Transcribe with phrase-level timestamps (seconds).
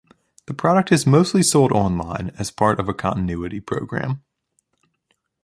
[0.47, 4.23] The product is mostly sold online as part of a continuity program.